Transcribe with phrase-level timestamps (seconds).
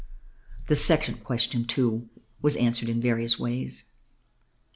[0.67, 2.09] The second question, too,
[2.41, 3.83] was answered in various ways.